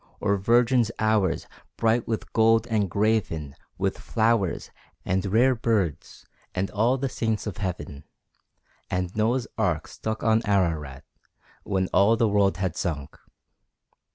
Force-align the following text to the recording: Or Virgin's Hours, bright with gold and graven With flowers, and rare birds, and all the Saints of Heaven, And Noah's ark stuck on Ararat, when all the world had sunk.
Or 0.19 0.35
Virgin's 0.35 0.89
Hours, 0.97 1.45
bright 1.77 2.07
with 2.07 2.33
gold 2.33 2.65
and 2.65 2.89
graven 2.89 3.53
With 3.77 3.99
flowers, 3.99 4.71
and 5.05 5.23
rare 5.27 5.53
birds, 5.53 6.25
and 6.55 6.71
all 6.71 6.97
the 6.97 7.07
Saints 7.07 7.45
of 7.45 7.57
Heaven, 7.57 8.05
And 8.89 9.15
Noah's 9.15 9.47
ark 9.59 9.87
stuck 9.87 10.23
on 10.23 10.41
Ararat, 10.43 11.03
when 11.61 11.87
all 11.93 12.17
the 12.17 12.27
world 12.27 12.57
had 12.57 12.75
sunk. 12.75 13.15